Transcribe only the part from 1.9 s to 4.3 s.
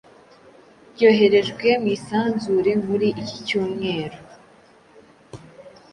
isanzure muri iki cyumweru